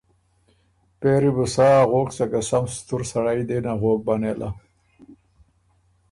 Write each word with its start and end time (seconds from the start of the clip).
پېری 0.99 1.31
بو 1.35 1.45
سا 1.53 1.67
اغوک 1.81 2.09
سکه 2.17 2.39
سم 2.49 2.63
ستُر 2.75 3.01
سړئ 3.11 3.39
دې 3.49 3.57
نغوک 3.65 3.99
بۀ 4.05 4.15
نېله۔ 4.21 4.49